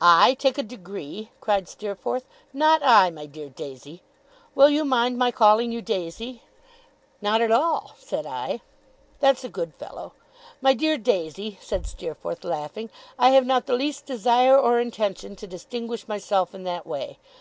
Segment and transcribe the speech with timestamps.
[0.00, 2.24] 'I take a degree!' cried Steerforth.
[2.52, 3.10] 'Not I!
[3.10, 4.00] my dear Daisy
[4.54, 6.42] will you mind my calling you Daisy?'
[7.20, 8.60] 'Not at all!' said I.
[9.18, 10.12] 'That's a good fellow!
[10.60, 12.90] My dear Daisy,' said Steerforth, laughing.
[13.18, 17.18] 'I have not the least desire or intention to distinguish myself in that way.